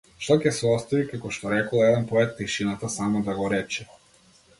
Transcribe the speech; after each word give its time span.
Што 0.25 0.35
ќе 0.43 0.51
се 0.59 0.69
остави 0.69 1.01
како 1.11 1.29
што 1.35 1.51
рекол 1.53 1.83
еден 1.87 2.07
поет 2.13 2.33
тишината 2.39 2.91
сама 2.95 3.21
да 3.29 3.37
го 3.41 3.51
рече. 3.55 3.87